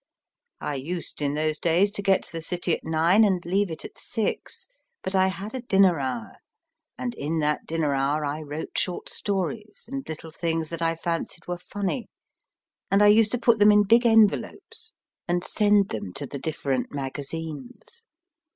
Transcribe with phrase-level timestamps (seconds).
[0.59, 3.85] I used, in those days, to get to the City at nine and leave it
[3.85, 4.67] at six,
[5.03, 6.37] but I had a dinner hour,
[6.97, 11.45] and in that dinner hour I wrote short stories and little things that I fancied
[11.45, 12.07] were funny,
[12.89, 14.93] and I used to put them in ^__,,.,_.._,......_...^ big envelopes
[15.27, 18.03] and send them to the different magazines.